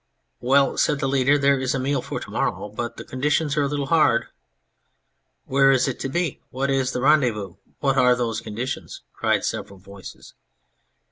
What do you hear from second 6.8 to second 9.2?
the rendezvous? What are those conditions?"